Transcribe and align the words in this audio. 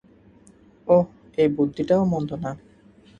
ওহ, 0.87 1.05
এই 1.37 1.47
বুদ্ধিটাও 1.47 2.03
মন্দ 2.05 2.29
না! 2.43 2.51